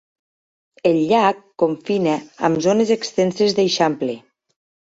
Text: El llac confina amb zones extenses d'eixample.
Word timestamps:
El 0.91 0.97
llac 1.11 1.43
confina 1.65 2.17
amb 2.49 2.65
zones 2.69 2.95
extenses 2.99 3.57
d'eixample. 3.61 4.21